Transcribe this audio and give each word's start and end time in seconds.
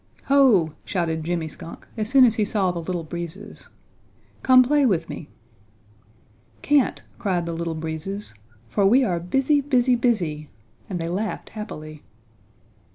"Ho!" 0.29 0.73
shouted 0.83 1.23
Jimmy 1.23 1.47
Skunk 1.47 1.87
as 1.95 2.09
soon 2.09 2.25
as 2.25 2.33
he 2.33 2.43
saw 2.43 2.71
the 2.71 2.79
Little 2.79 3.03
Breezes, 3.03 3.69
"come 4.41 4.63
play 4.63 4.83
with 4.83 5.07
me." 5.09 5.29
"Can't," 6.63 7.03
cried 7.19 7.45
the 7.45 7.53
Little 7.53 7.75
Breezes, 7.75 8.33
"for 8.67 8.83
we 8.87 9.03
are 9.03 9.19
busy, 9.19 9.61
busy, 9.61 9.93
busy," 9.93 10.49
and 10.89 10.99
they 10.99 11.07
laughed 11.07 11.49
happily. 11.49 12.01